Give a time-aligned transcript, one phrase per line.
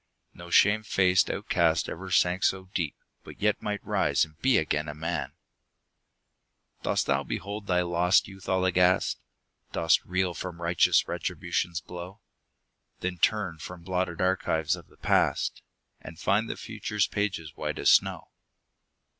[0.33, 4.87] No shame faced outcast ever sank so deep, But yet might rise and be again
[4.89, 5.33] a man!
[6.81, 9.19] Dost thou behold thy lost youth all aghast?
[9.73, 12.19] Dost reel from righteous Retribution's blow?
[13.01, 15.61] Then turn from blotted archives of the past,
[15.99, 18.31] And find the future's pages white as snow.